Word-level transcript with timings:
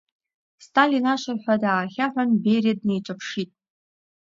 Сталин 0.65 1.05
ашырҳәа 1.13 1.55
даахьаҳәын 1.61 2.29
Бериа 2.43 2.73
днеиҿаԥшит. 2.79 3.51